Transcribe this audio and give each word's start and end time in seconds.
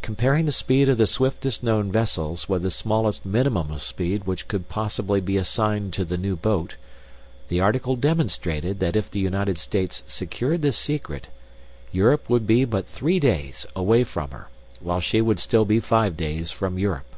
Comparing 0.00 0.44
the 0.44 0.52
speed 0.52 0.88
of 0.88 0.96
the 0.96 1.08
swiftest 1.08 1.60
known 1.60 1.90
vessels 1.90 2.48
with 2.48 2.62
the 2.62 2.70
smallest 2.70 3.26
minimum 3.26 3.72
of 3.72 3.82
speed 3.82 4.22
which 4.28 4.46
could 4.46 4.68
possibly 4.68 5.20
be 5.20 5.36
assigned 5.36 5.92
to 5.92 6.04
the 6.04 6.16
new 6.16 6.36
boat, 6.36 6.76
the 7.48 7.60
article 7.60 7.96
demonstrated 7.96 8.78
that 8.78 8.94
if 8.94 9.10
the 9.10 9.18
United 9.18 9.58
States 9.58 10.04
secured 10.06 10.62
this 10.62 10.78
secret, 10.78 11.26
Europe 11.90 12.30
would 12.30 12.46
be 12.46 12.64
but 12.64 12.86
three 12.86 13.18
days 13.18 13.66
away 13.74 14.04
from 14.04 14.30
her, 14.30 14.46
while 14.78 15.00
she 15.00 15.20
would 15.20 15.40
still 15.40 15.64
be 15.64 15.80
five 15.80 16.16
days 16.16 16.52
from 16.52 16.78
Europe. 16.78 17.16